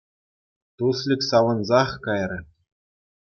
Туслик 0.77 1.21
савӑнсах 1.29 1.91
кайрӗ. 2.05 2.39